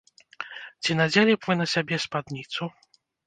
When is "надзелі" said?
1.01-1.35